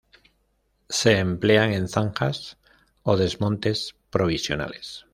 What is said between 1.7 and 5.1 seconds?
en zanjas o desmontes provisionales.